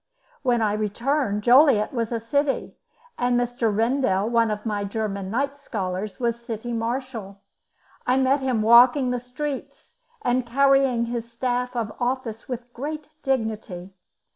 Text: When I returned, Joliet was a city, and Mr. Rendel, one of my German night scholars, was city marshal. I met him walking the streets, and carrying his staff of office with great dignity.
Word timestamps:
When 0.41 0.63
I 0.63 0.73
returned, 0.73 1.43
Joliet 1.43 1.93
was 1.93 2.11
a 2.11 2.19
city, 2.19 2.73
and 3.19 3.39
Mr. 3.39 3.71
Rendel, 3.71 4.27
one 4.27 4.49
of 4.49 4.65
my 4.65 4.83
German 4.83 5.29
night 5.29 5.55
scholars, 5.55 6.19
was 6.19 6.43
city 6.43 6.73
marshal. 6.73 7.41
I 8.07 8.17
met 8.17 8.39
him 8.39 8.63
walking 8.63 9.11
the 9.11 9.19
streets, 9.19 9.97
and 10.23 10.43
carrying 10.43 11.05
his 11.05 11.31
staff 11.31 11.75
of 11.75 11.93
office 11.99 12.49
with 12.49 12.73
great 12.73 13.09
dignity. 13.21 13.93